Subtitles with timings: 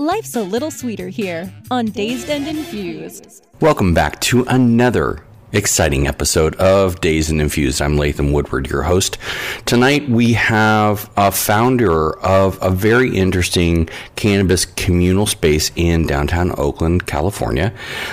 [0.00, 3.44] Life's a little sweeter here on Dazed and Infused.
[3.60, 5.22] Welcome back to another
[5.52, 7.82] exciting episode of Dazed and Infused.
[7.82, 9.18] I'm Latham Woodward, your host.
[9.66, 17.06] Tonight we have a founder of a very interesting cannabis communal space in downtown Oakland,
[17.06, 17.70] California,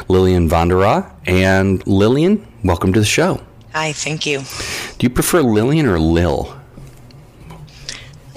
[0.09, 1.09] Lillian Vandera.
[1.26, 3.40] And Lillian, welcome to the show.
[3.72, 4.40] Hi, thank you.
[4.98, 6.54] Do you prefer Lillian or Lil?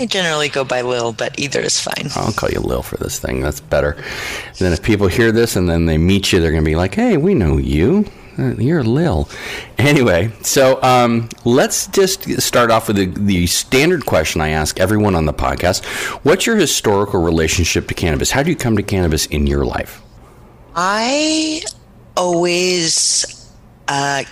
[0.01, 2.09] I generally go by Lil, but either is fine.
[2.17, 3.43] I'll call you Lil for this thing.
[3.43, 3.93] That's better.
[3.93, 6.75] And then if people hear this and then they meet you, they're going to be
[6.75, 8.07] like, hey, we know you.
[8.39, 9.29] Uh, You're Lil.
[9.77, 15.15] Anyway, so um, let's just start off with the, the standard question I ask everyone
[15.15, 15.85] on the podcast
[16.25, 18.31] What's your historical relationship to cannabis?
[18.31, 20.01] How do you come to cannabis in your life?
[20.75, 21.63] I
[22.17, 23.53] always,
[23.89, 24.25] uh,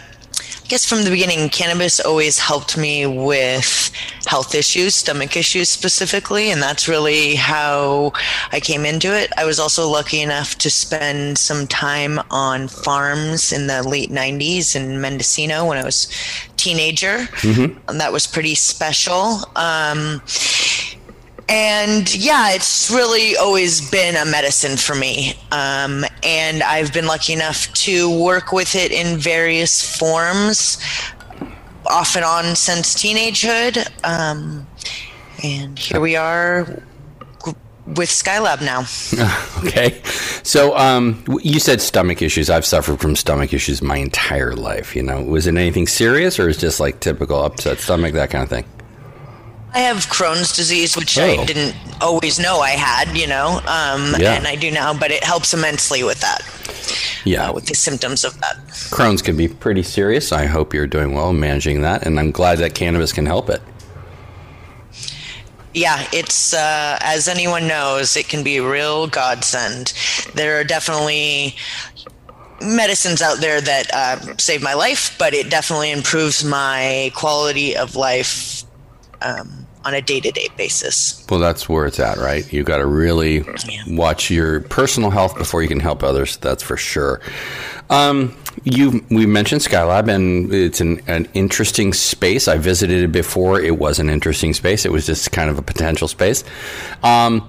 [0.69, 3.91] I guess from the beginning, cannabis always helped me with
[4.27, 8.13] health issues, stomach issues specifically, and that's really how
[8.53, 9.33] I came into it.
[9.39, 14.77] I was also lucky enough to spend some time on farms in the late 90s
[14.77, 16.07] in Mendocino when I was
[16.53, 17.27] a teenager,
[17.89, 19.41] and that was pretty special.
[19.57, 20.21] Um,
[21.49, 25.35] and yeah, it's really always been a medicine for me.
[25.51, 30.79] Um, and I've been lucky enough to work with it in various forms,
[31.87, 33.89] off and on since teenagehood.
[34.05, 34.67] Um,
[35.43, 36.83] and here we are
[37.87, 38.85] with Skylab now.
[39.59, 40.01] Okay.
[40.45, 42.49] So um, you said stomach issues.
[42.49, 44.95] I've suffered from stomach issues my entire life.
[44.95, 48.45] You know, was it anything serious or is just like typical upset stomach, that kind
[48.45, 48.65] of thing?
[49.75, 51.25] I have Crohn's disease, which Oh.
[51.25, 54.33] I didn't always know I had, you know, um, Yeah.
[54.35, 56.43] and I do now, but it helps immensely with that,
[57.25, 57.49] Yeah.
[57.49, 58.57] uh, with the symptoms of that.
[58.91, 60.33] Crohn's can be pretty serious.
[60.33, 63.61] I hope you're doing well managing that, and I'm glad that cannabis can help it.
[65.75, 69.93] Yeah, it's uh, as anyone knows, it can be a real godsend.
[70.35, 71.57] There are definitely
[72.61, 77.95] medicines out there that uh, save my life, but it definitely improves my quality of
[77.95, 78.58] life
[79.23, 81.25] um, on a day to day basis.
[81.31, 82.51] Well, that's where it's at, right?
[82.53, 83.37] You got to really
[83.69, 83.83] Yeah.
[83.89, 86.37] watch your personal health before you can help others.
[86.39, 87.21] That's for sure.
[87.91, 92.49] Um, you we mentioned Skylab, and it's an, an interesting space.
[92.49, 93.61] I visited it before.
[93.61, 94.85] It was an interesting space.
[94.85, 96.45] It was just kind of a potential space.
[97.03, 97.49] Um,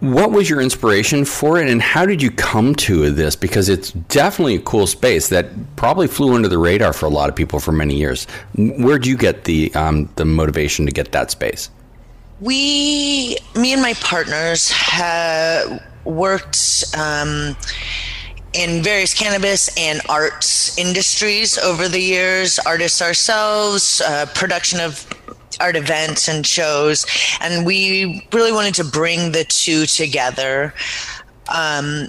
[0.00, 3.36] what was your inspiration for it, and how did you come to this?
[3.36, 7.28] Because it's definitely a cool space that probably flew under the radar for a lot
[7.28, 8.26] of people for many years.
[8.56, 11.70] Where'd you get the um, the motivation to get that space?
[12.40, 17.54] We, me and my partners, have worked um,
[18.54, 22.58] in various cannabis and arts industries over the years.
[22.60, 25.06] Artists ourselves, uh, production of
[25.58, 27.06] art events and shows,
[27.40, 30.74] and we really wanted to bring the two together.
[31.48, 32.08] Um,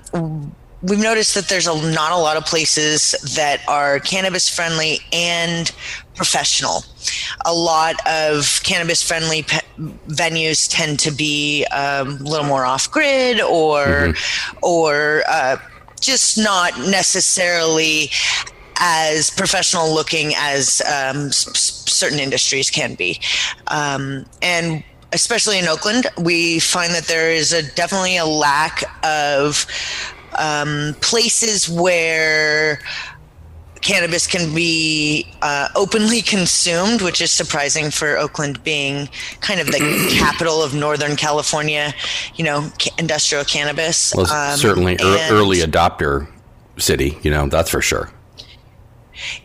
[0.82, 5.72] we've noticed that there's a, not a lot of places that are cannabis friendly and
[6.16, 6.84] professional.
[7.46, 9.60] A lot of cannabis friendly pe-
[10.08, 14.14] venues tend to be um, a little more off grid or
[14.62, 15.58] or uh,
[16.00, 18.12] just not necessarily
[18.84, 21.48] as professional looking as um, s-
[21.88, 23.22] certain industries can be.
[23.68, 24.84] Um, and
[25.14, 29.66] especially in Oakland, we find that there is a definitely a lack of
[30.38, 32.80] um, places where
[33.82, 39.10] cannabis can be uh, openly consumed, which is surprising for Oakland being
[39.42, 39.80] kind of the
[40.20, 41.94] capital of Northern California,
[42.36, 44.14] you know, industrial cannabis.
[44.16, 46.28] Well, Um, certainly early adopter
[46.78, 48.12] city, you know, that's for sure.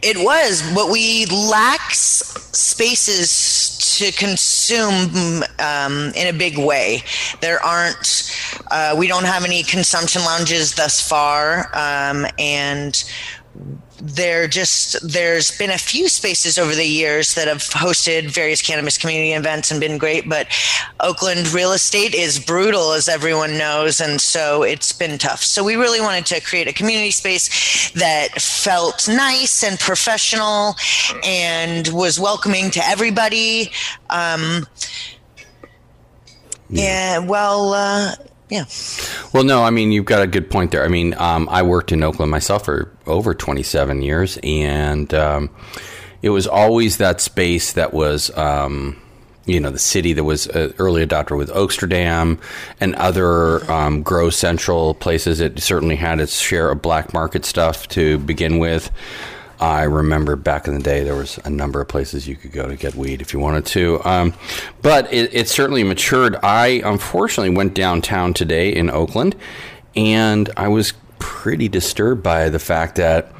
[0.02, 7.02] It was, but we lack spaces to consume um, in a big way.
[7.40, 8.32] There aren't,
[8.70, 13.02] uh, we don't have any consumption lounges thus far, um, and
[14.00, 18.98] there just there's been a few spaces over the years that have hosted various cannabis
[18.98, 20.46] community events and been great but
[21.00, 25.42] oakland real estate is brutal as everyone knows and so it's been tough.
[25.42, 30.74] So we really wanted to create a community space that felt nice and professional
[31.24, 33.70] and was welcoming to everybody.
[34.10, 34.66] Um,
[36.68, 37.18] yeah.
[37.18, 38.14] Well uh,
[38.48, 38.64] yeah.
[39.32, 40.84] Well, no, I mean, you've got a good point there.
[40.84, 45.50] I mean, um, I worked in Oakland myself for over 27 years, and um,
[46.22, 48.36] it was always that space that was.
[48.36, 49.02] Um,
[49.46, 52.40] you know the city that was an early adopter with Oaksterdam
[52.80, 55.40] and other um, grow central places.
[55.40, 58.90] It certainly had its share of black market stuff to begin with.
[59.60, 62.68] I remember back in the day there was a number of places you could go
[62.68, 64.00] to get weed if you wanted to.
[64.04, 64.34] Um,
[64.82, 66.36] but it, it, certainly matured.
[66.42, 69.34] I unfortunately went downtown today in Oakland,
[69.94, 73.32] and I was pretty disturbed by the fact that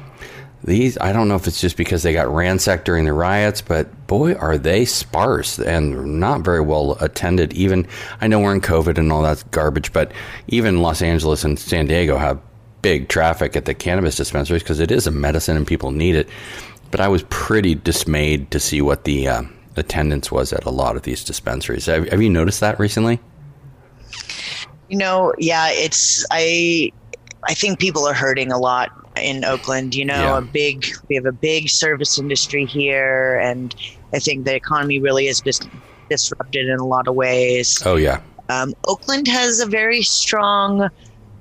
[0.63, 0.97] these.
[0.97, 4.33] I don't know if it's just because they got ransacked during the riots, but boy,
[4.33, 7.53] are they sparse and not very well attended.
[7.53, 7.87] Even
[8.21, 10.11] I know we're in COVID and all that garbage, but
[10.47, 12.39] even Los Angeles and San Diego have
[12.87, 16.29] big traffic at the cannabis dispensaries because it is a medicine and people need it.
[16.89, 19.43] But I was pretty dismayed to see what the uh,
[19.75, 21.87] attendance was at a lot of these dispensaries.
[21.87, 23.19] Have, have you noticed that recently?
[24.87, 26.93] You know, yeah, it's I.
[27.43, 29.93] I think people are hurting a lot in Oakland.
[29.93, 30.37] You know, yeah.
[30.37, 33.75] a big we have a big service industry here, and
[34.13, 35.67] I think the economy really is just
[36.09, 37.83] disrupted in a lot of ways.
[37.85, 38.21] Oh yeah.
[38.47, 40.89] Um, Oakland has a very strong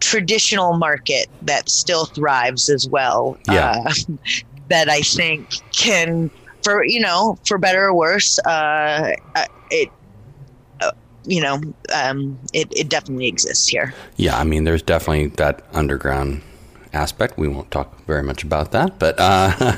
[0.01, 3.39] traditional market that still thrives as well.
[3.47, 3.85] Yeah.
[3.87, 3.93] Uh,
[4.69, 6.31] that I think can,
[6.63, 9.91] for you know, for better or worse, uh, uh it.
[10.81, 10.91] Uh,
[11.25, 11.61] you know,
[11.93, 13.93] um, it, it definitely exists here.
[14.17, 16.43] Yeah, I mean, there's definitely that underground
[16.93, 17.39] aspect.
[17.39, 19.77] We won't talk very much about that, but uh,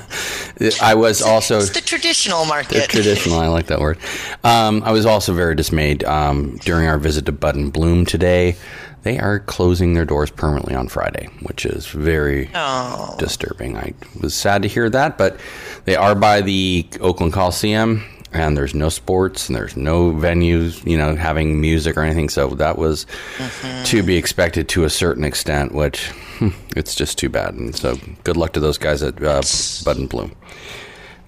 [0.83, 2.83] I was also it's the traditional market.
[2.83, 3.99] The traditional, I like that word.
[4.45, 8.57] Um, I was also very dismayed um, during our visit to Bud and Bloom today
[9.03, 13.15] they are closing their doors permanently on Friday, which is very oh.
[13.19, 13.77] disturbing.
[13.77, 15.39] I was sad to hear that, but
[15.85, 20.99] they are by the Oakland Coliseum, and there's no sports and there's no venues, you
[20.99, 22.29] know, having music or anything.
[22.29, 23.07] So that was
[23.37, 23.85] mm-hmm.
[23.85, 26.09] to be expected to a certain extent, which
[26.39, 27.55] hmm, it's just too bad.
[27.55, 29.43] And so good luck to those guys at uh,
[29.85, 30.35] Bud and Bloom.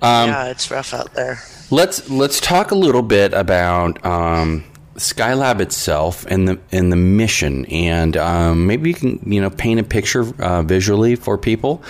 [0.02, 1.40] Um, yeah, it's rough out there.
[1.70, 4.64] Let's let's talk a little bit about um,
[5.00, 9.81] Skylab itself and the and the mission, and um, maybe you can you know paint
[9.81, 11.82] a picture uh, visually for people,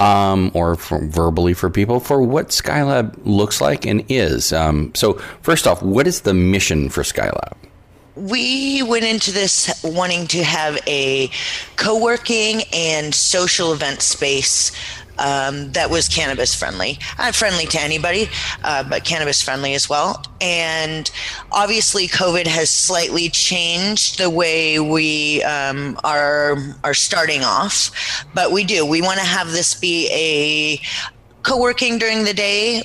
[0.00, 4.52] um, or for verbally for people for what Skylab looks like and is.
[4.52, 7.54] Um, so first off, what is the mission for Skylab?
[8.16, 11.30] we went into this wanting to have a
[11.76, 14.72] co-working and social event space
[15.18, 16.98] um, that was cannabis friendly.
[17.18, 18.28] Not friendly to anybody,
[18.64, 20.22] uh, but cannabis friendly as well.
[20.40, 21.10] And
[21.52, 28.24] obviously, COVID has slightly changed the way we um, are are starting off.
[28.34, 28.84] But we do.
[28.84, 30.80] We want to have this be a
[31.42, 32.82] co-working during the day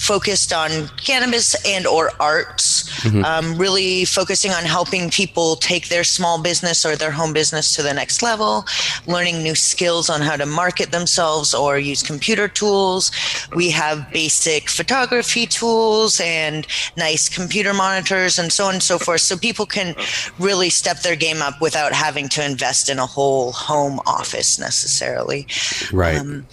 [0.00, 3.24] focused on cannabis and or arts mm-hmm.
[3.24, 7.82] um, really focusing on helping people take their small business or their home business to
[7.82, 8.64] the next level
[9.06, 13.10] learning new skills on how to market themselves or use computer tools.
[13.54, 16.66] We have basic photography tools and
[16.96, 19.94] nice computer monitors and so on and so forth so people can
[20.38, 25.46] really step their game up without having to invest in a whole home office necessarily.
[25.92, 26.18] Right.
[26.18, 26.46] Um,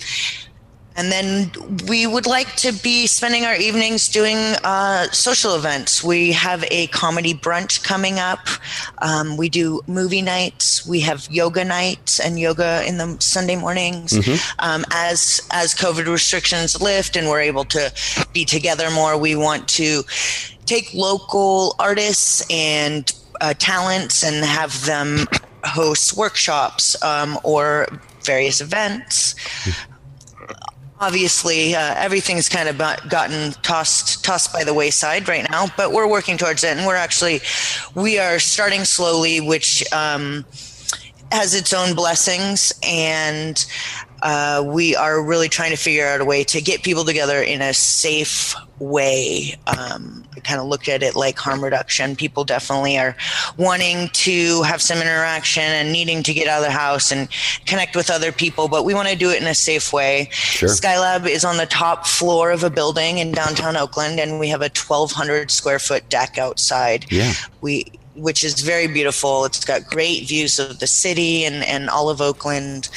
[0.98, 1.52] and then
[1.88, 6.04] we would like to be spending our evenings doing uh, social events.
[6.04, 8.40] We have a comedy brunch coming up.
[8.98, 10.88] Um, we do movie nights.
[10.88, 14.14] We have yoga nights and yoga in the Sunday mornings.
[14.14, 14.60] Mm-hmm.
[14.60, 17.94] Um, as as COVID restrictions lift and we're able to
[18.34, 20.02] be together more, we want to
[20.66, 25.28] take local artists and uh, talents and have them
[25.64, 27.88] host workshops um, or
[28.24, 29.36] various events.
[31.00, 32.78] Obviously uh, everything's kind of
[33.08, 36.96] gotten tossed tossed by the wayside right now but we're working towards it and we're
[36.96, 37.40] actually
[37.94, 40.44] we are starting slowly which um,
[41.32, 43.66] has its own blessings and
[44.24, 47.62] uh, we are really trying to figure out a way to get people together in
[47.62, 49.56] a safe way.
[49.68, 52.16] Um, I kind of looked at it like harm reduction.
[52.16, 53.16] People definitely are
[53.58, 57.28] wanting to have some interaction and needing to get out of the house and
[57.66, 60.30] connect with other people, but we want to do it in a safe way.
[60.32, 60.70] Sure.
[60.70, 64.62] Skylab is on the top floor of a building in downtown Oakland, and we have
[64.62, 67.06] a 1,200 square foot deck outside.
[67.12, 67.34] Yeah.
[67.62, 67.86] We
[68.18, 69.46] which is very beautiful.
[69.46, 72.90] It's got great views of the city and, and all of Oakland.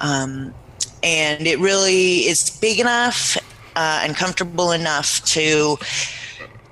[0.00, 0.54] Um,
[1.02, 3.36] and it really is big enough
[3.76, 5.78] uh, and comfortable enough to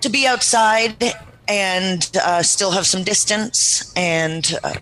[0.00, 1.12] to be outside
[1.48, 4.74] and uh, still have some distance and uh,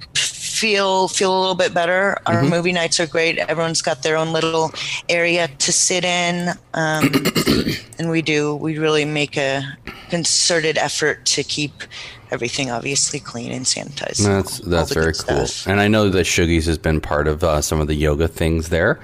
[0.56, 2.18] feel feel a little bit better.
[2.26, 2.50] Our mm-hmm.
[2.50, 3.38] movie nights are great.
[3.38, 4.72] Everyone's got their own little
[5.08, 7.10] area to sit in, um,
[7.98, 8.56] and we do.
[8.56, 9.62] We really make a
[10.08, 11.82] concerted effort to keep
[12.30, 14.24] everything obviously clean and sanitized.
[14.24, 15.46] That's that's very cool.
[15.46, 15.70] Stuff.
[15.70, 18.68] And I know that Shoogies has been part of uh, some of the yoga things
[18.68, 19.00] there.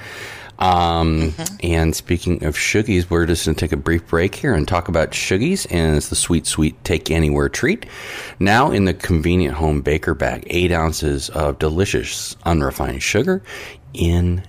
[0.62, 1.56] Um, mm-hmm.
[1.64, 4.86] And speaking of sugies, we're just going to take a brief break here and talk
[4.86, 5.66] about sugies.
[5.70, 7.84] and it's the sweet, sweet take anywhere treat.
[8.38, 13.42] Now in the convenient home baker bag, eight ounces of delicious unrefined sugar
[13.92, 14.44] in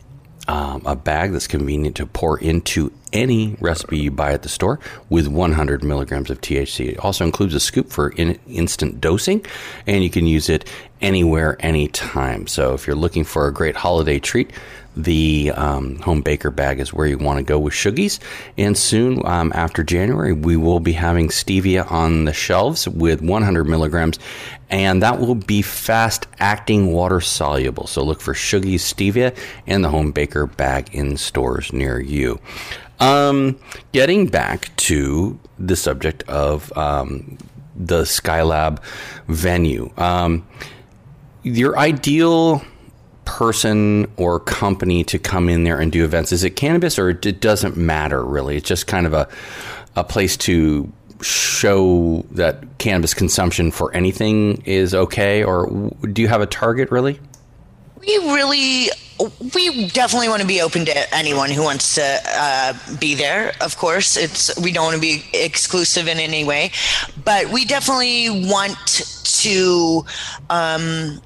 [0.48, 4.80] um, a bag that's convenient to pour into any recipe you buy at the store
[5.10, 6.90] with 100 milligrams of THC.
[6.90, 9.46] It also includes a scoop for in- instant dosing,
[9.88, 10.70] and you can use it
[11.02, 12.48] anywhere, anytime.
[12.48, 14.52] So if you're looking for a great holiday treat,
[14.96, 18.20] the um, home baker bag is where you want to go with Sugies.
[18.58, 23.66] And soon um, after January, we will be having stevia on the shelves with 100
[23.66, 24.20] milligrams,
[24.70, 27.88] and that will be fast acting water soluble.
[27.88, 29.36] So look for Sugies stevia
[29.68, 32.40] and the home baker bag in stores near you.
[33.00, 33.60] Um,
[33.92, 37.38] getting back to the subject of um,
[37.76, 38.82] the Skylab
[39.28, 40.48] venue, um,
[41.42, 42.64] your ideal
[43.26, 46.32] person or company to come in there and do events?
[46.32, 48.58] Is it cannabis or it doesn't matter really?
[48.58, 49.28] It's just kind of a,
[49.96, 55.44] a place to show that cannabis consumption for anything is okay?
[55.44, 57.20] Or do you have a target really?
[58.00, 58.90] We really
[59.56, 63.54] we definitely want to be open to anyone who wants to uh, be there.
[63.62, 66.72] Of course, it's we don't want to be exclusive in any way,
[67.24, 68.78] but we definitely want
[69.24, 70.06] to
[70.50, 71.22] um,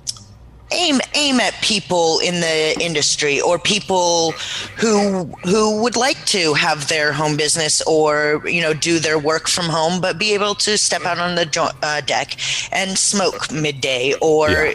[0.72, 4.32] aim aim at people in the industry or people
[4.76, 9.48] who who would like to have their home business or you know do their work
[9.48, 12.36] from home but be able to step out on the jo- uh, deck
[12.72, 14.74] and smoke midday or yeah.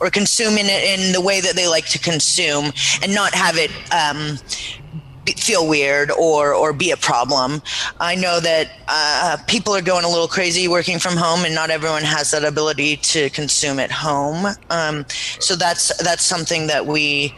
[0.00, 3.70] or consume in in the way that they like to consume and not have it
[3.92, 4.38] um,
[5.32, 7.62] feel weird or or be a problem.
[8.00, 11.70] I know that uh, people are going a little crazy working from home, and not
[11.70, 14.46] everyone has that ability to consume at home.
[14.70, 15.06] Um,
[15.38, 17.34] so that's that's something that we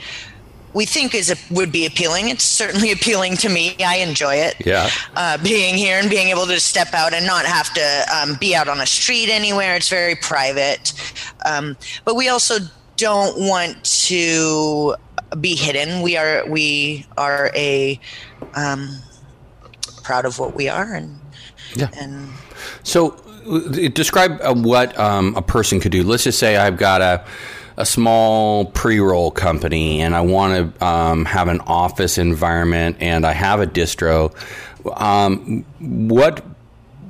[0.74, 2.28] we think is a, would be appealing.
[2.28, 3.76] It's certainly appealing to me.
[3.84, 4.56] I enjoy it.
[4.64, 4.88] Yeah.
[5.14, 8.54] Uh, being here and being able to step out and not have to um, be
[8.54, 9.76] out on a street anywhere.
[9.76, 10.92] It's very private.
[11.44, 12.58] Um, but we also
[12.96, 14.94] don't want to
[15.40, 16.02] be hidden.
[16.02, 17.98] We are we are a
[18.54, 18.98] um,
[20.02, 21.18] proud of what we are and
[21.74, 21.88] yeah.
[21.98, 22.28] And
[22.82, 26.02] so uh, describe uh, what um, a person could do.
[26.02, 27.24] Let's just say I've got a
[27.78, 33.32] a small pre-roll company and I want to um, have an office environment and I
[33.32, 34.34] have a distro.
[35.00, 36.44] Um, what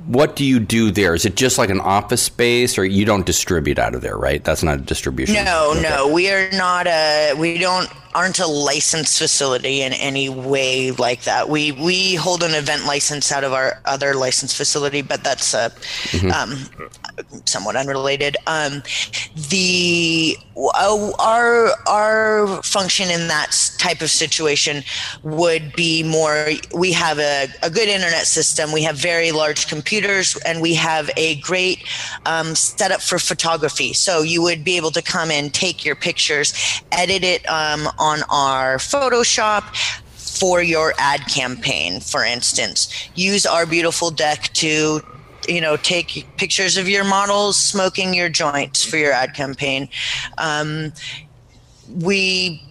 [0.05, 1.15] what do you do there?
[1.15, 4.43] Is it just like an office space, or you don't distribute out of there, right?
[4.43, 5.35] That's not a distribution.
[5.45, 5.81] No, okay.
[5.81, 7.33] no, we are not a.
[7.37, 11.49] We don't aren't a licensed facility in any way like that.
[11.49, 15.69] We we hold an event license out of our other licensed facility, but that's uh,
[15.69, 16.31] mm-hmm.
[16.31, 16.89] um,
[17.45, 18.37] somewhat unrelated.
[18.47, 18.83] Um,
[19.49, 24.83] the uh, our our function in that type of situation
[25.23, 26.49] would be more.
[26.75, 28.71] We have a, a good internet system.
[28.71, 31.83] We have very large computers, and we have a great
[32.25, 33.93] um, setup for photography.
[33.93, 36.53] So you would be able to come in, take your pictures,
[36.91, 39.63] edit it um, on our Photoshop
[40.37, 43.09] for your ad campaign, for instance.
[43.15, 45.01] Use our beautiful deck to
[45.47, 49.89] you know take pictures of your models smoking your joints for your ad campaign
[50.37, 50.93] um,
[51.99, 52.61] we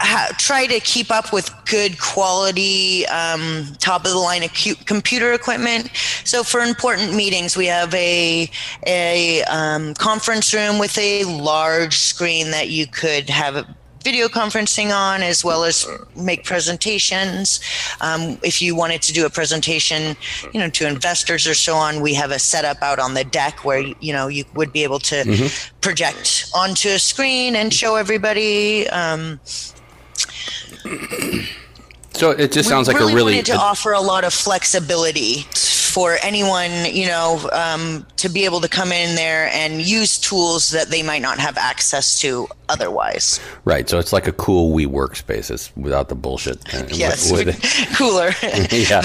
[0.00, 5.32] ha- try to keep up with good quality um, top of the line acu- computer
[5.32, 5.90] equipment
[6.24, 8.50] so for important meetings we have a
[8.86, 13.66] a um, conference room with a large screen that you could have
[14.02, 17.60] video conferencing on as well as make presentations.
[18.00, 20.16] Um, if you wanted to do a presentation,
[20.52, 23.64] you know, to investors or so on, we have a setup out on the deck
[23.64, 25.76] where you know you would be able to mm-hmm.
[25.80, 28.88] project onto a screen and show everybody.
[28.88, 29.40] Um,
[32.12, 35.46] so it just sounds like really a really wanted to offer a lot of flexibility
[35.90, 40.70] for anyone, you know, um, to be able to come in there and use tools
[40.70, 43.40] that they might not have access to otherwise.
[43.64, 43.88] Right.
[43.88, 45.50] So it's like a cool WeWork space.
[45.50, 46.60] It's without the bullshit.
[46.92, 47.30] yes.
[47.96, 48.30] Cooler.
[48.70, 49.02] yeah.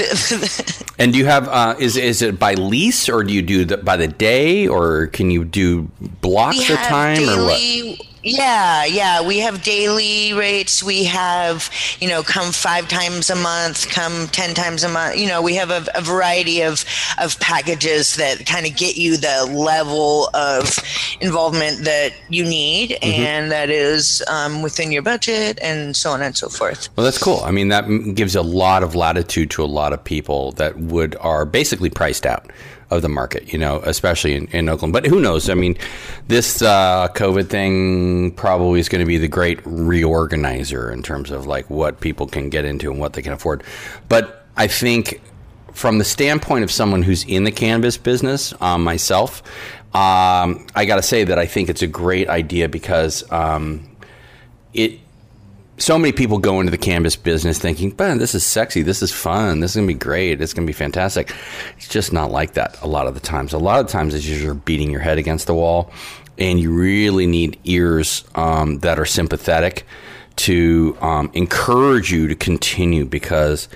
[0.99, 3.83] and do you have, uh, is, is it by lease or do you do that
[3.83, 5.89] by the day or can you do
[6.21, 8.07] blocks of time daily, or what?
[8.25, 9.21] Yeah, yeah.
[9.21, 10.81] We have daily rates.
[10.81, 15.17] We have, you know, come five times a month, come 10 times a month.
[15.17, 16.83] You know, we have a, a variety of,
[17.21, 20.75] of packages that kind of get you the level of
[21.21, 23.05] involvement that you need mm-hmm.
[23.05, 26.89] and that is um, within your budget and so on and so forth.
[26.95, 27.41] Well, that's cool.
[27.41, 31.15] I mean, that gives a lot of latitude to a lot of people that would
[31.17, 32.51] are basically priced out
[32.89, 34.93] of the market, you know, especially in, in Oakland.
[34.93, 35.49] But who knows?
[35.49, 35.77] I mean,
[36.27, 41.47] this uh, COVID thing probably is going to be the great reorganizer in terms of
[41.47, 43.63] like what people can get into and what they can afford.
[44.07, 45.21] But I think
[45.73, 49.43] from the standpoint of someone who's in the cannabis business, um, myself,
[49.93, 53.95] um, I got to say that I think it's a great idea because um,
[54.73, 54.99] it
[55.77, 59.11] so many people go into the cannabis business thinking, man, this is sexy, this is
[59.11, 61.35] fun, this is gonna be great, it's gonna be fantastic.
[61.77, 63.53] It's just not like that a lot of the times.
[63.53, 65.91] A lot of times it's you're beating your head against the wall,
[66.37, 69.85] and you really need ears um, that are sympathetic
[70.37, 73.67] to um, encourage you to continue because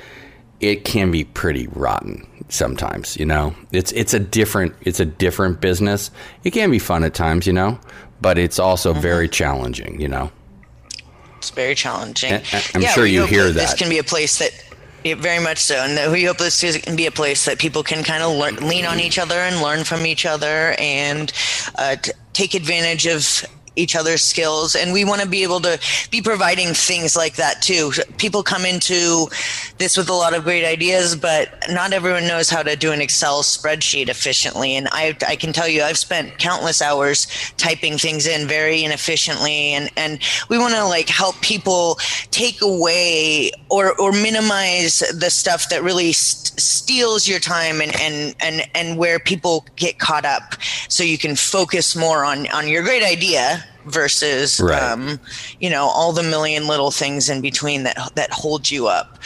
[0.60, 3.18] it can be pretty rotten sometimes.
[3.18, 6.12] You know, it's it's a different it's a different business.
[6.44, 7.78] It can be fun at times, you know,
[8.22, 9.02] but it's also mm-hmm.
[9.02, 10.00] very challenging.
[10.00, 10.32] You know.
[11.40, 12.34] It's very challenging.
[12.76, 13.60] I'm yeah, sure you hear that, that.
[13.62, 14.52] This can be a place that
[15.04, 15.76] yeah, very much so.
[15.76, 18.56] And we hope this is, can be a place that people can kind of learn,
[18.68, 21.32] lean on each other and learn from each other and
[21.76, 25.80] uh, t- take advantage of each other's skills and we want to be able to
[26.12, 29.28] be providing things like that too people come into
[29.80, 33.02] this with a lot of great ideas but not everyone knows how to do an
[33.02, 34.76] excel spreadsheet efficiently.
[34.76, 39.74] And i, I can tell you i've spent countless hours typing things in very inefficiently.
[39.74, 40.20] And, and
[40.50, 41.96] we want to like help people
[42.32, 48.36] take away or, or minimize the stuff that really st- steals your time and, and,
[48.42, 50.56] and, and where people get caught up.
[50.90, 54.82] So you can focus more on, on your great idea versus right.
[54.82, 55.20] um,
[55.60, 59.18] you know all the million little things in between that that hold you up.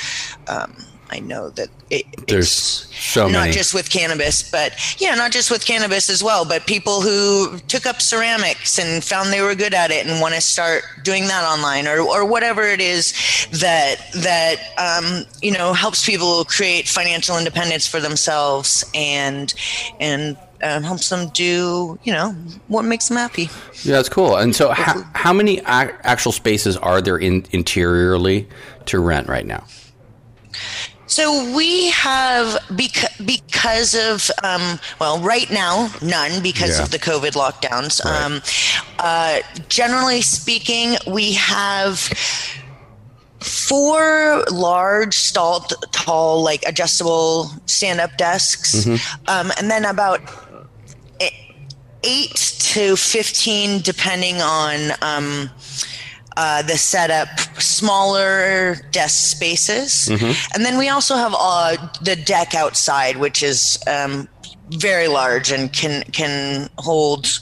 [0.47, 0.75] Um,
[1.13, 3.51] I know that it, there's so not many.
[3.51, 7.85] just with cannabis, but yeah, not just with cannabis as well, but people who took
[7.85, 11.43] up ceramics and found they were good at it and want to start doing that
[11.43, 13.13] online or, or whatever it is
[13.51, 19.53] that that um, you know helps people create financial independence for themselves and
[19.99, 22.31] and um, helps them do you know
[22.67, 23.49] what makes them happy.
[23.83, 24.37] Yeah, that's cool.
[24.37, 28.47] And so, how, how many a- actual spaces are there in interiorly
[28.85, 29.65] to rent right now?
[31.05, 36.83] So we have bec- because of um, well, right now none because yeah.
[36.83, 38.03] of the COVID lockdowns.
[38.03, 38.23] Right.
[38.23, 38.41] Um,
[38.97, 41.99] uh, generally speaking, we have
[43.43, 45.59] four large stall
[45.91, 49.25] tall like adjustable stand-up desks mm-hmm.
[49.27, 50.21] um, and then about
[52.03, 55.49] eight to 15, depending on um,
[56.37, 57.27] uh, the setup,
[57.61, 60.09] smaller desk spaces.
[60.09, 60.55] Mm-hmm.
[60.55, 64.27] And then we also have uh, the deck outside, which is um,
[64.69, 67.39] very large and can, can hold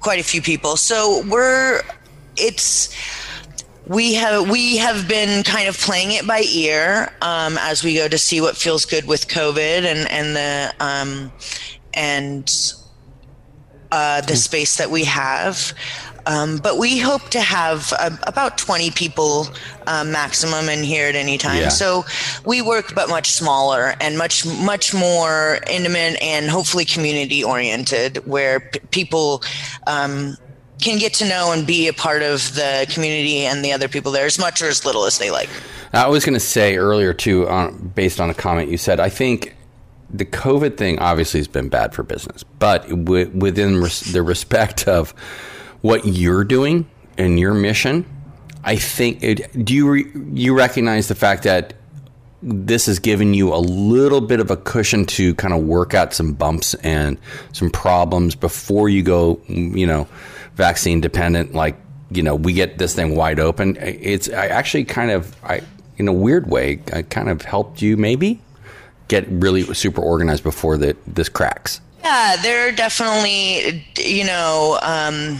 [0.00, 0.76] quite a few people.
[0.76, 1.82] So we're,
[2.36, 2.94] it's,
[3.86, 8.06] we have we have been kind of playing it by ear um, as we go
[8.06, 11.32] to see what feels good with COVID and and the um,
[11.92, 12.74] and
[13.92, 15.74] uh, the space that we have.
[16.24, 19.48] Um, but we hope to have uh, about 20 people
[19.86, 21.60] uh, maximum in here at any time.
[21.60, 21.68] Yeah.
[21.68, 22.02] So
[22.44, 28.78] WeWork, but much smaller and much, much more intimate and hopefully community oriented, where p-
[28.90, 29.42] people
[29.86, 30.36] um,
[30.80, 34.12] can get to know and be a part of the community and the other people
[34.12, 35.50] there as much or as little as they like.
[35.92, 37.46] I was going to say earlier, too,
[37.94, 39.54] based on a comment you said, I think
[40.12, 44.86] the COVID thing obviously has been bad for business, but w- within res- the respect
[44.86, 45.10] of
[45.80, 48.04] what you're doing and your mission,
[48.64, 51.74] I think it, do you re- you recognize the fact that
[52.42, 56.12] this has given you a little bit of a cushion to kind of work out
[56.12, 57.16] some bumps and
[57.52, 60.08] some problems before you go, you know,
[60.54, 61.54] vaccine dependent.
[61.54, 61.76] Like,
[62.10, 63.78] you know, we get this thing wide open.
[63.80, 65.62] It's I actually kind of, I
[65.98, 68.40] in a weird way, I kind of helped you maybe
[69.12, 71.82] get really super organized before that this cracks.
[72.02, 75.38] Yeah, there are definitely, you know, um,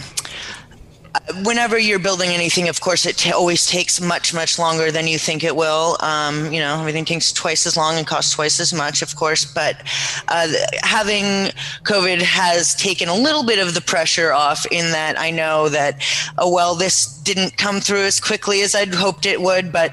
[1.43, 5.17] whenever you're building anything, of course, it t- always takes much, much longer than you
[5.17, 5.97] think it will.
[6.01, 9.43] Um, you know, everything takes twice as long and costs twice as much, of course.
[9.43, 9.81] But
[10.27, 10.47] uh,
[10.83, 11.51] having
[11.83, 16.05] COVID has taken a little bit of the pressure off in that I know that,
[16.37, 19.91] oh, well, this didn't come through as quickly as I'd hoped it would, but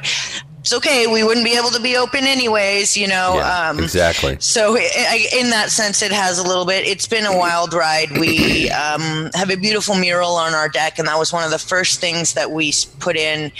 [0.61, 1.07] it's okay.
[1.07, 3.35] We wouldn't be able to be open anyways, you know.
[3.37, 4.37] Yeah, um, exactly.
[4.40, 6.87] So, in that sense, it has a little bit.
[6.87, 8.11] It's been a wild ride.
[8.18, 11.59] We um, have a beautiful mural on our deck, and that was one of the
[11.59, 13.51] first things that we put in.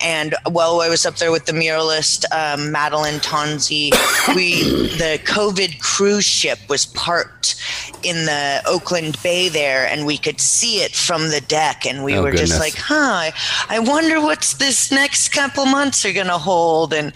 [0.00, 3.90] And while I was up there with the muralist, um, Madeline Tonzi,
[4.34, 4.62] we
[4.98, 7.56] the COVID cruise ship was parked
[8.04, 12.14] in the Oakland Bay there, and we could see it from the deck, and we
[12.14, 12.50] Oh, were goodness.
[12.50, 13.30] just like, "Huh,
[13.68, 17.12] I, wonder what's this next couple months are going to hold." And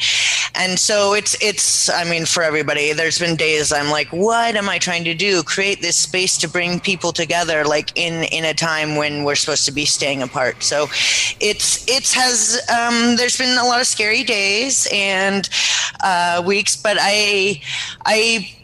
[0.55, 4.69] and so it's it's I mean, for everybody, there's been days I'm like, "What am
[4.69, 5.43] I trying to do?
[5.43, 9.65] Create this space to bring people together, like in in a time when we're supposed
[9.67, 10.89] to be staying apart." So
[11.41, 15.49] it's it's has um, there's been a lot of scary days and
[16.03, 17.61] uh, weeks, but I
[18.05, 18.58] I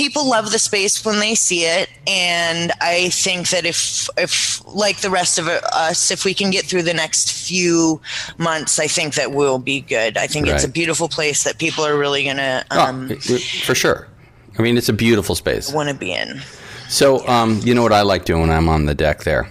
[0.00, 4.98] people love the space when they see it and i think that if if like
[5.00, 8.00] the rest of us if we can get through the next few
[8.38, 11.84] months i think that we'll be good i think it's a beautiful place that people
[11.84, 14.06] are really gonna Oh, um, it- for sure.
[14.58, 15.72] I mean, it's a beautiful space.
[15.72, 16.42] want to be in
[16.88, 19.50] So, um, you know what I like doing when I'm on the deck there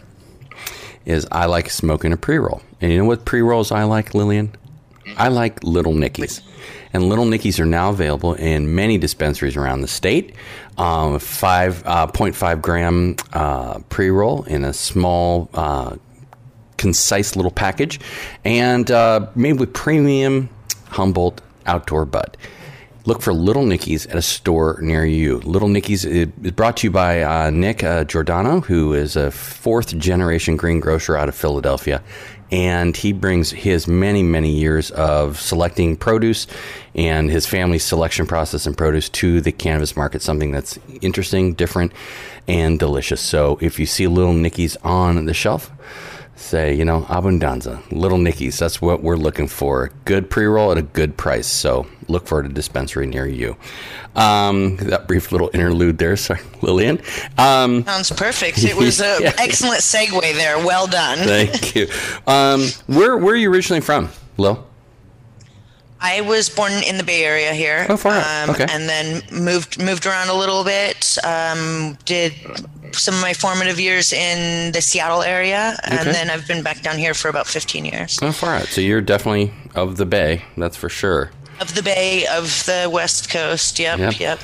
[1.06, 2.62] is I like smoking a pre-roll.
[2.82, 4.54] And you know what pre-rolls I like, Lillian?
[5.18, 6.42] I like Little Nickies.
[6.94, 10.34] And Little Nickies are now available in many dispensaries around the state.
[10.78, 15.98] Um, uh, 0.5 gram uh, pre-roll in a small, uh,
[16.78, 18.00] concise little package,
[18.44, 20.50] and uh, made with premium
[20.88, 22.38] Humboldt outdoor bud.
[23.06, 25.40] Look for Little Nicky's at a store near you.
[25.40, 29.98] Little Nicky's is brought to you by uh, Nick uh, Giordano, who is a fourth
[29.98, 32.04] generation green grocer out of Philadelphia.
[32.52, 36.48] And he brings his many, many years of selecting produce
[36.96, 41.92] and his family's selection process and produce to the cannabis market, something that's interesting, different,
[42.48, 43.22] and delicious.
[43.22, 45.72] So if you see Little Nicky's on the shelf,
[46.40, 48.58] say, you know, Abundanza, Little Nicky's.
[48.58, 49.92] That's what we're looking for.
[50.06, 51.48] Good pre roll at a good price.
[51.48, 53.56] So look for a dispensary near you.
[54.16, 57.00] Um, that brief little interlude there, sorry, Lillian.
[57.38, 59.34] Um, sounds perfect it was an Yeah.
[59.38, 61.88] excellent segue there well done thank you.
[62.26, 64.66] Um, where where are you originally from, Lil?
[66.02, 67.86] I was born in the Bay Area here.
[67.90, 68.66] Oh, far um, Okay.
[68.70, 71.18] And then moved moved around a little bit.
[71.26, 72.34] Um, did
[72.94, 76.12] some of my formative years in the Seattle area, and Okay.
[76.12, 78.18] then I've been back down here for about 15 years.
[78.22, 78.66] Oh, far out.
[78.68, 81.32] So you're definitely of the Bay, that's for sure.
[81.62, 83.78] Of the Bay, of the West Coast.
[83.80, 84.20] Yep, Yep.
[84.20, 84.40] yep.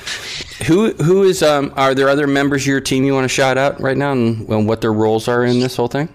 [0.66, 1.42] Who who is?
[1.42, 4.12] Um, are there other members of your team you want to shout out right now,
[4.12, 6.08] and, and what their roles are in this whole thing?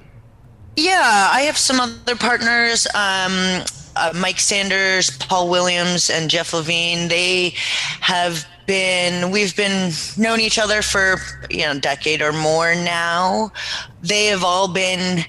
[0.78, 2.88] Yeah, I have some other partners.
[2.94, 3.64] Um,
[3.96, 7.08] uh, Mike Sanders, Paul Williams, and Jeff Levine.
[7.08, 7.54] They
[8.02, 9.32] have been.
[9.32, 11.18] We've been known each other for
[11.50, 13.52] you know a decade or more now.
[14.02, 15.26] They have all been.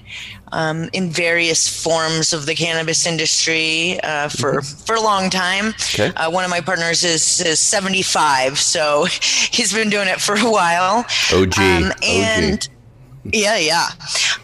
[0.55, 5.69] Um, in various forms of the cannabis industry uh, for for a long time.
[5.69, 6.09] Okay.
[6.15, 9.05] Uh, one of my partners is, is 75, so
[9.51, 11.05] he's been doing it for a while.
[11.33, 12.67] OG, Um, OG.
[13.25, 13.87] Yeah, yeah.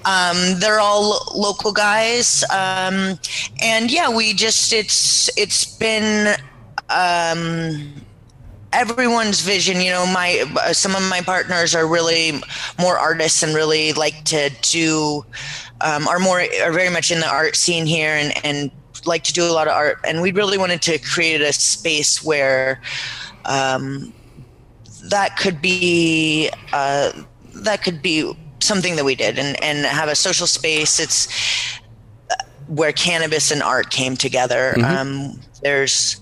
[0.06, 3.20] Um, they're all lo- local guys, um,
[3.62, 6.36] and yeah, we just it's it's been
[6.90, 7.94] um,
[8.72, 9.82] everyone's vision.
[9.82, 12.42] You know, my uh, some of my partners are really
[12.80, 15.26] more artists and really like to do
[15.82, 18.72] um, are more are very much in the art scene here and and
[19.06, 19.98] like to do a lot of art.
[20.08, 22.82] And we really wanted to create a space where.
[23.46, 24.14] Um,
[25.10, 27.12] that could be uh,
[27.56, 31.00] that could be something that we did and, and have a social space.
[31.00, 31.28] It's
[32.32, 32.36] uh,
[32.68, 34.76] where cannabis and art came together.
[34.84, 36.22] Um, there's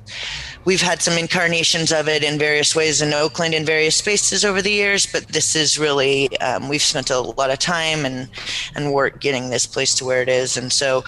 [0.66, 4.62] we've had some incarnations of it in various ways in oakland in various spaces over
[4.62, 8.30] the years but this is really um, we've spent a lot of time and
[8.76, 10.58] and work getting this place to where it is.
[10.58, 11.04] And so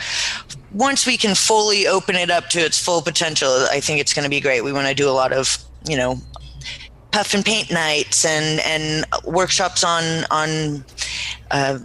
[0.72, 4.24] once we can fully open it up to its full potential i think it's going
[4.24, 4.64] to be great.
[4.64, 6.18] We want to do a lot of you know
[7.12, 10.86] puff and paint nights and and workshops on on
[11.52, 11.80] uh,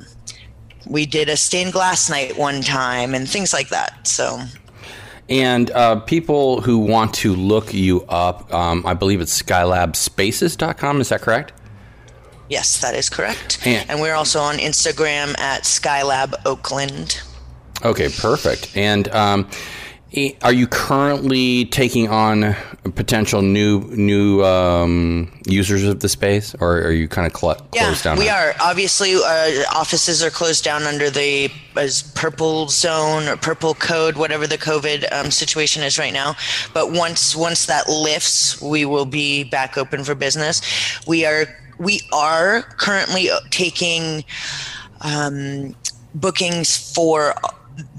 [0.86, 4.40] we did a stained glass night one time and things like that so
[5.28, 11.00] And uh, people who want to look you up, um, I believe it's skylabspaces.com.
[11.00, 11.52] Is that correct?
[12.50, 17.22] yes that is correct And- and we're also on instagram at skylab oakland
[17.82, 18.74] Okay, perfect.
[18.76, 19.48] And um,
[20.42, 22.54] are you currently taking on
[22.94, 27.86] potential new new um, users of the space, or are you kind of cl- yeah
[27.86, 28.18] closed down?
[28.18, 28.54] we are.
[28.60, 34.46] Obviously uh, offices are closed down under the as purple zone or purple code whatever
[34.46, 36.36] the covid um, situation is right now.
[36.72, 40.60] But once once that lifts we will be back open for business.
[41.06, 41.46] We are
[41.78, 44.24] we are currently taking
[45.00, 45.74] um,
[46.14, 47.34] bookings for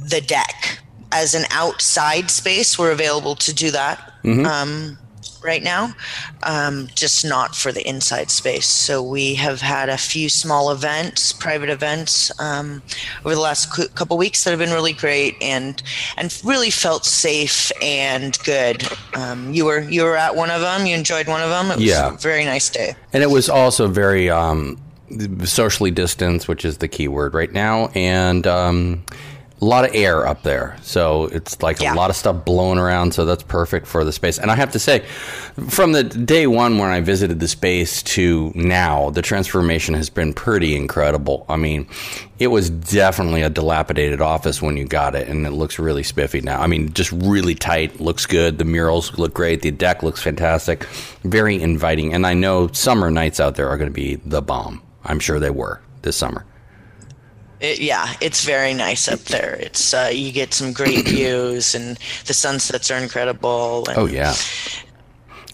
[0.08, 0.80] the deck
[1.22, 4.12] as an outside space, we're available to do that.
[4.24, 4.98] Um,
[5.44, 5.94] right now,
[6.42, 8.66] um, just not for the inside space.
[8.66, 12.82] So we have had a few small events, private events, um,
[13.24, 15.84] over the last cou- couple weeks that have been really great and
[16.18, 18.88] and really felt safe and good.
[19.14, 20.88] Um, you were you were at one of them.
[20.88, 21.70] You enjoyed one of them.
[21.70, 22.16] It was Yeah.
[22.16, 22.96] a very nice day.
[23.14, 24.82] And it was also very um,
[25.44, 29.04] socially distanced, which is the key word right now, and um,
[29.62, 30.76] a lot of air up there.
[30.82, 31.94] So it's like Yeah.
[31.94, 33.14] a lot of stuff blowing around.
[33.14, 34.38] So that's perfect for the space.
[34.38, 35.04] And I have to say,
[35.70, 40.34] from the day one when I visited the space to now, the transformation has been
[40.34, 41.46] pretty incredible.
[41.48, 41.88] I mean,
[42.38, 46.42] it was definitely a dilapidated office when you got it, and it looks really spiffy
[46.42, 46.60] now.
[46.62, 48.58] I mean, just really tight, looks good.
[48.58, 49.62] The murals look great.
[49.62, 50.84] The deck looks fantastic,
[51.24, 52.14] very inviting.
[52.14, 54.82] And I know summer nights out there are going to be the bomb.
[55.06, 56.44] I'm sure they were this summer.
[57.60, 59.56] It, yeah, it's very nice up there.
[59.56, 63.86] It's uh, you get some great views, and the sunsets are incredible.
[63.88, 64.34] And Oh yeah.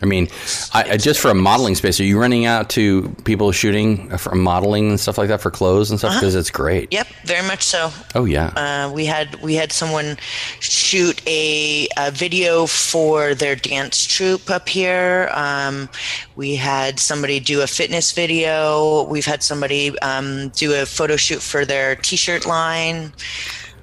[0.01, 0.27] I mean,
[0.73, 4.33] I, I, just for a modeling space, are you running out to people shooting for
[4.33, 6.15] modeling and stuff like that for clothes and stuff?
[6.15, 6.91] Because it's great.
[6.91, 7.91] Yep, very much so.
[8.15, 8.47] Oh yeah.
[8.55, 10.17] Uh, we had we had someone
[10.59, 15.29] shoot a, a video for their dance troupe up here.
[15.33, 15.87] Um,
[16.35, 19.03] we had somebody do a fitness video.
[19.03, 23.13] We've had somebody um, do a photo shoot for their T-shirt line.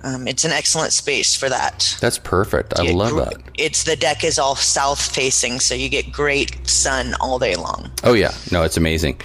[0.02, 1.96] Um, it's an excellent space for that.
[2.00, 2.78] That's perfect.
[2.78, 3.37] I love gr- that.
[3.54, 7.90] It's the deck is all south facing, so you get great sun all day long.
[8.04, 9.20] Oh yeah, no, it's amazing.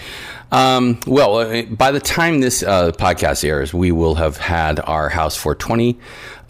[0.52, 5.10] Um, well, uh, by the time this uh, podcast airs, we will have had our
[5.10, 5.98] House 420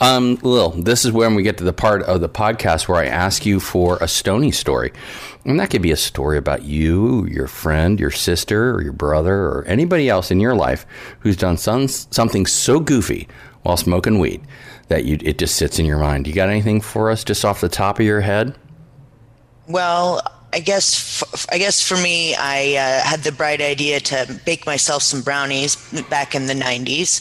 [0.00, 3.06] Um, Lil, this is when we get to the part of the podcast where I
[3.06, 4.92] ask you for a Stony story.
[5.44, 9.34] And that could be a story about you, your friend, your sister, or your brother,
[9.34, 10.86] or anybody else in your life
[11.20, 13.26] who's done some, something so goofy
[13.62, 14.40] while smoking weed
[14.86, 16.28] that you, it just sits in your mind.
[16.28, 18.56] You got anything for us just off the top of your head?
[19.66, 24.40] Well, I guess f- I guess for me, I uh, had the bright idea to
[24.46, 25.76] bake myself some brownies
[26.08, 27.20] back in the '90s,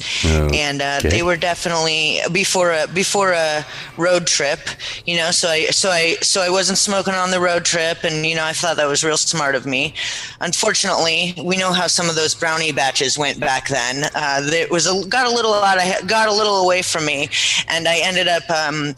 [0.55, 1.09] and uh, Okay.
[1.09, 3.65] they were definitely before a before a
[3.97, 4.59] road trip.
[5.05, 8.25] You know, so I so I so I wasn't smoking on the road trip, and
[8.25, 9.93] you know, I thought that was real smart of me.
[10.39, 14.09] Unfortunately, we know how some of those brownie batches went back then.
[14.15, 17.27] Uh, it was a, got a little out of, got a little away from me,
[17.67, 18.95] and I ended up um,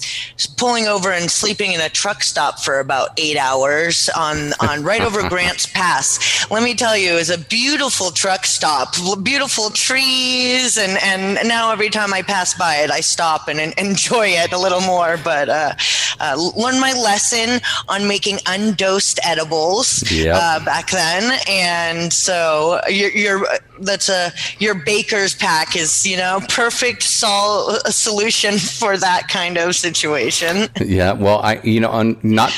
[0.55, 5.01] pulling over and sleeping in a truck stop for about eight hours on on right
[5.01, 6.45] over Grants Pass.
[6.51, 11.89] Let me tell you, was a beautiful truck stop, beautiful trees, and and now every
[11.89, 15.17] time I pass by it, I stop and, en- enjoy it a little more.
[15.23, 15.73] But uh,
[16.19, 20.35] uh, learned my lesson on making undosed edibles Yep.
[20.35, 23.47] uh, back then, and so your your
[23.81, 29.75] that's a your baker's pack is you know perfect sol- solution for that kind of
[29.75, 30.67] situation.
[30.81, 32.51] Yeah, well, I you know, un, not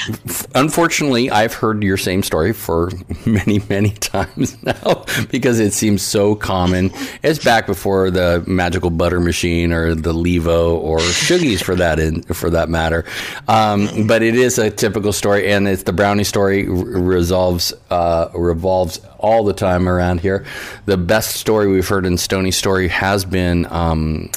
[0.56, 2.92] unfortunately, I've heard your same story for
[3.26, 6.92] many many times now because it seems so common.
[7.24, 12.24] It's back before the magical butter machine or the Levo or Sugies for that in
[12.24, 13.04] for that matter.
[13.50, 19.02] Um, but it is a typical story, and it's the brownie story resolves uh, revolves
[19.20, 20.46] all the time around here.
[20.86, 24.32] The best story we've heard in Stony Story has been um,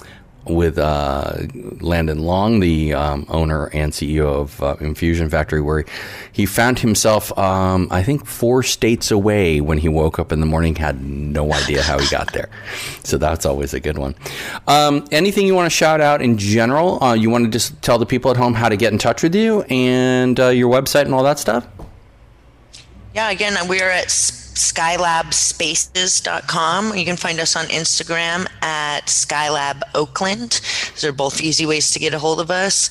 [0.46, 1.34] with uh,
[1.80, 5.84] Landon Long, the um, owner and CEO of uh, Infusion Factory, where
[6.32, 10.46] he found himself, um, I think, four states away when he woke up in the
[10.46, 12.48] morning, had no idea how he got there.
[13.04, 14.14] So that's always a good one.
[14.66, 17.02] Um, anything you want to shout out in general?
[17.02, 19.22] Uh, you want to just tell the people at home how to get in touch
[19.22, 21.66] with you and uh, your website and all that stuff?
[23.14, 24.10] Yeah, again, we're at
[24.54, 26.96] skylabspaces.com.
[26.96, 30.60] You can find us on Instagram at Skylab Oakland.
[30.94, 32.90] Those are both easy ways to get a hold of us.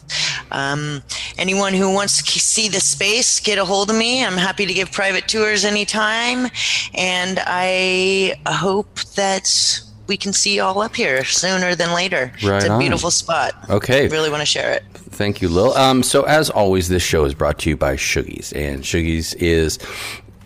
[0.51, 1.01] Um,
[1.37, 4.23] anyone who wants to see the space, get a hold of me.
[4.25, 6.47] I'm happy to give private tours anytime.
[6.93, 12.31] And I hope that we can see you all up here sooner than later.
[12.43, 12.79] Right it's a on.
[12.79, 13.53] beautiful spot.
[13.69, 14.05] Okay.
[14.05, 14.83] I Really want to share it.
[14.93, 15.73] Thank you, Lil.
[15.73, 19.77] Um, so, as always, this show is brought to you by Shoogies, and Shoogies is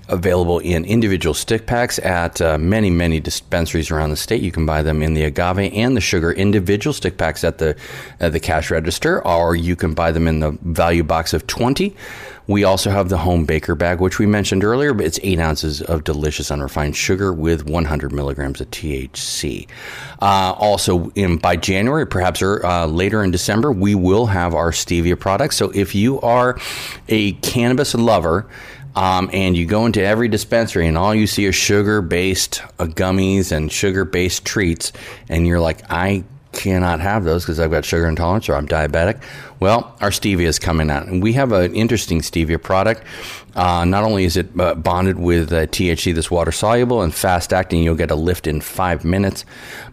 [0.09, 4.41] available in individual stick packs at uh, many, many dispensaries around the state.
[4.41, 7.75] You can buy them in the agave and the sugar individual stick packs at the
[8.19, 11.95] at the cash register, or you can buy them in the value box of twenty.
[12.47, 15.81] We also have the home baker bag, which we mentioned earlier, but it's eight ounces
[15.81, 19.67] of delicious unrefined sugar with 100 milligrams of THC.
[20.21, 24.71] Uh, also, in by January, perhaps or, uh, later in December, we will have our
[24.71, 25.57] stevia products.
[25.57, 26.57] So if you are
[27.09, 28.47] a cannabis lover,
[28.97, 32.85] um, and you go into every dispensary and all you see is sugar based uh,
[32.85, 34.91] gummies and sugar based treats,
[35.29, 39.21] and you're like, I cannot have those because I've got sugar intolerance or I'm diabetic.
[39.59, 43.03] Well, our stevia is coming out, and we have an interesting stevia product.
[43.55, 47.53] Uh, not only is it uh, bonded with uh, THC that's water soluble and fast
[47.53, 49.45] acting, you'll get a lift in five minutes,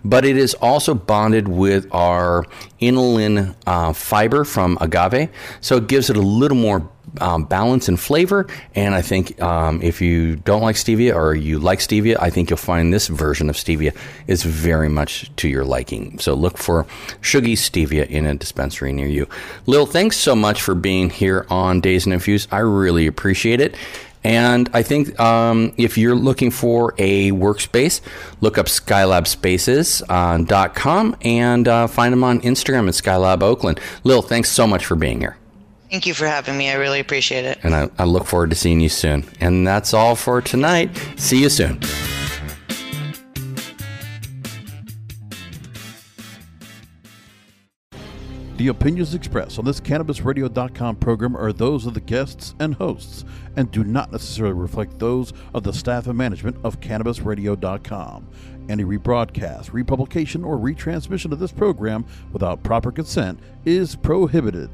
[0.03, 2.47] but it is also bonded with our
[2.81, 5.29] inulin uh, fiber from agave,
[5.61, 6.89] so it gives it a little more
[7.21, 8.47] um, balance and flavor.
[8.75, 12.51] And I think um, if you don't like stevia or you like stevia, I think
[12.51, 13.95] you'll find this version of stevia
[14.27, 16.19] is very much to your liking.
[16.19, 16.85] So look for
[17.21, 19.29] Shuggy Stevia in a dispensary near you.
[19.67, 22.49] Lil, thanks so much for being here on Dazed and Infused.
[22.53, 23.77] I really appreciate it.
[24.25, 28.01] And I think um, if you're looking for a workspace,
[28.41, 33.79] look up skylabspaces.com and uh, find them on Instagram at Skylab Oakland.
[34.03, 35.37] Lil, thanks so much for being here.
[35.95, 36.71] Thank you for having me.
[36.71, 37.61] I really appreciate it.
[37.63, 39.25] And I, I look forward to seeing you soon.
[39.39, 40.91] And that's all for tonight.
[41.15, 41.79] See you soon.
[48.57, 53.71] The opinions expressed on this CannabisRadio.com program are those of the guests and hosts and
[53.71, 58.29] do not necessarily reflect those of the staff and management of CannabisRadio.com.
[58.69, 64.71] Any rebroadcast, republication, or retransmission of this program without proper consent is prohibited.